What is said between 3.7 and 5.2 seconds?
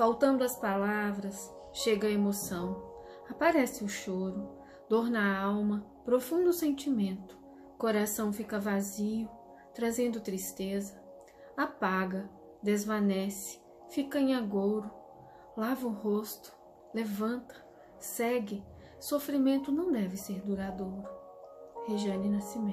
o choro, dor